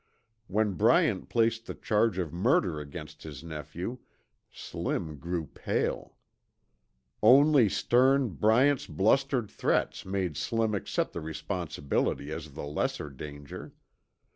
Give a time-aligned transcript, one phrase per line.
[0.47, 3.99] When Bryant placed the charge of murder against his nephew,
[4.51, 6.15] Slim grew pale.
[7.21, 13.73] Only stern Bryant's blustered threats made Slim accept the responsibility as the lesser danger.